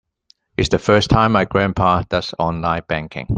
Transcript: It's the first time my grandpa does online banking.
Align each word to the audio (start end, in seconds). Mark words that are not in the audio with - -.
It's 0.57 0.69
the 0.69 0.79
first 0.79 1.11
time 1.11 1.33
my 1.33 1.45
grandpa 1.45 2.01
does 2.09 2.33
online 2.39 2.81
banking. 2.87 3.27